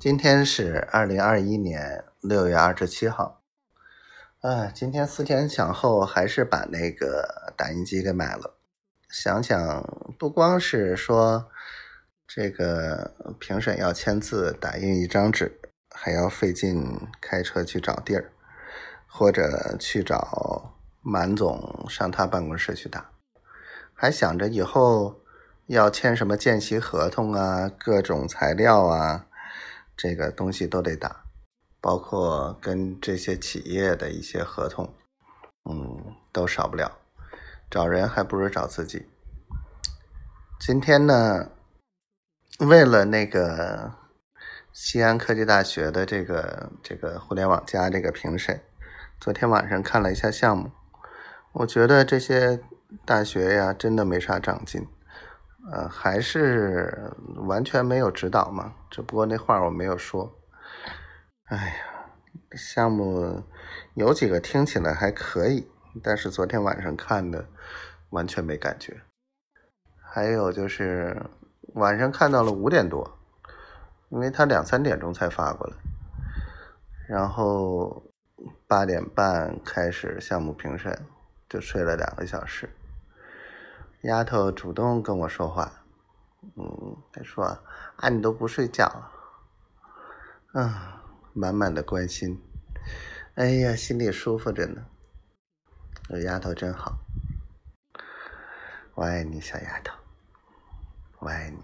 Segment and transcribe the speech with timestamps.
[0.00, 3.42] 今天是二零二一年六月二十七号，
[4.40, 8.56] 啊，今天思前想后，还是把那个打印机给买了。
[9.08, 11.48] 想想，不光是说
[12.26, 15.60] 这个评审要签字打印一张纸，
[15.90, 18.32] 还要费劲开车去找地儿，
[19.06, 23.10] 或者去找满总上他办公室去打，
[23.92, 25.20] 还想着以后
[25.66, 29.26] 要签什么见习合同啊，各种材料啊。
[29.96, 31.24] 这个东西都得打，
[31.80, 34.94] 包括跟这些企业的一些合同，
[35.70, 36.98] 嗯，都少不了。
[37.70, 39.08] 找人还不如找自己。
[40.60, 41.50] 今天呢，
[42.58, 43.92] 为了那个
[44.72, 48.62] 西安科技大学的这个这个互联网加这个评审，
[49.20, 50.70] 昨天晚上看了一下项目，
[51.52, 52.60] 我觉得这些
[53.04, 54.86] 大学呀，真的没啥长进。
[55.72, 57.10] 呃，还是
[57.46, 60.30] 完全没有指导嘛，只不过那话我没有说。
[61.44, 61.74] 哎呀，
[62.52, 63.42] 项目
[63.94, 65.66] 有几个听起来还可以，
[66.02, 67.46] 但是昨天晚上看的
[68.10, 69.00] 完全没感觉。
[70.00, 71.24] 还有就是
[71.74, 73.18] 晚上看到了五点多，
[74.10, 75.76] 因为他两三点钟才发过来，
[77.08, 78.02] 然后
[78.68, 81.06] 八点半开始项目评审，
[81.48, 82.68] 就睡了两个小时。
[84.04, 85.82] 丫头主动跟我说话，
[86.56, 87.42] 嗯，她说
[87.96, 89.10] ：“啊，你都不睡觉，
[90.52, 90.70] 嗯，
[91.32, 92.38] 满满的关心，
[93.36, 94.84] 哎呀，心里舒服着呢。
[96.06, 96.98] 这丫头真好，
[98.94, 99.94] 我爱你，小丫头，
[101.20, 101.63] 我爱你。”